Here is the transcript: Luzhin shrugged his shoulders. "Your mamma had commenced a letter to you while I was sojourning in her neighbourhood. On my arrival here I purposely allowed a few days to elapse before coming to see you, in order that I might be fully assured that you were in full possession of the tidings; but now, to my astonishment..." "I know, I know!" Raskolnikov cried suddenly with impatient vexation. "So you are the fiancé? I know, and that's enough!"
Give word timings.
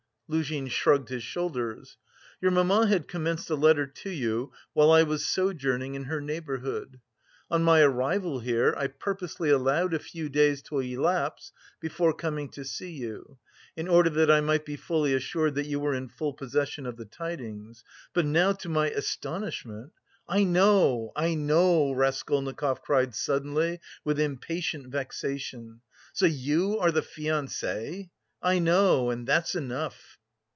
Luzhin 0.33 0.69
shrugged 0.69 1.09
his 1.09 1.23
shoulders. 1.23 1.97
"Your 2.39 2.51
mamma 2.51 2.87
had 2.87 3.09
commenced 3.09 3.49
a 3.49 3.55
letter 3.55 3.85
to 3.85 4.09
you 4.09 4.53
while 4.71 4.89
I 4.89 5.03
was 5.03 5.25
sojourning 5.25 5.93
in 5.93 6.05
her 6.05 6.21
neighbourhood. 6.21 7.01
On 7.49 7.65
my 7.65 7.81
arrival 7.81 8.39
here 8.39 8.73
I 8.77 8.87
purposely 8.87 9.49
allowed 9.49 9.93
a 9.93 9.99
few 9.99 10.29
days 10.29 10.61
to 10.61 10.79
elapse 10.79 11.51
before 11.81 12.13
coming 12.13 12.47
to 12.51 12.63
see 12.63 12.91
you, 12.91 13.39
in 13.75 13.89
order 13.89 14.09
that 14.09 14.31
I 14.31 14.39
might 14.39 14.63
be 14.63 14.77
fully 14.77 15.13
assured 15.13 15.55
that 15.55 15.65
you 15.67 15.81
were 15.81 15.93
in 15.93 16.07
full 16.07 16.31
possession 16.31 16.85
of 16.85 16.95
the 16.95 17.03
tidings; 17.03 17.83
but 18.13 18.25
now, 18.25 18.53
to 18.53 18.69
my 18.69 18.89
astonishment..." 18.89 19.91
"I 20.29 20.45
know, 20.45 21.11
I 21.13 21.33
know!" 21.33 21.91
Raskolnikov 21.91 22.81
cried 22.83 23.15
suddenly 23.15 23.81
with 24.05 24.17
impatient 24.17 24.87
vexation. 24.87 25.81
"So 26.13 26.25
you 26.25 26.79
are 26.79 26.93
the 26.93 27.01
fiancé? 27.01 28.11
I 28.41 28.59
know, 28.59 29.09
and 29.09 29.27
that's 29.27 29.55
enough!" 29.55 30.17